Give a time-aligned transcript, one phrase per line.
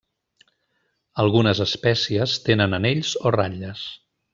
[1.25, 3.89] Algunes espècies tenen anells o ratlles.